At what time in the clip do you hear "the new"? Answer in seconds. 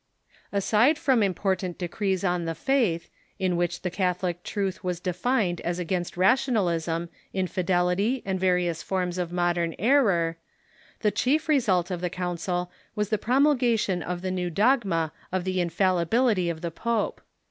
14.23-14.49